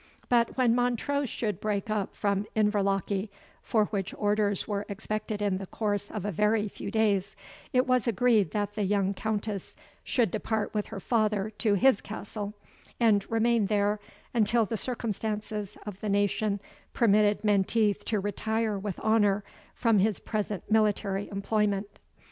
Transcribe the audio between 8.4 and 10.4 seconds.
that the young Countess should